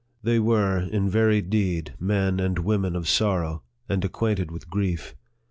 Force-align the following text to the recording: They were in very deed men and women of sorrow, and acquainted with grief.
They 0.23 0.39
were 0.39 0.79
in 0.79 1.11
very 1.11 1.43
deed 1.43 1.93
men 1.99 2.39
and 2.39 2.57
women 2.57 2.95
of 2.95 3.07
sorrow, 3.07 3.61
and 3.87 4.03
acquainted 4.03 4.49
with 4.49 4.67
grief. 4.67 5.13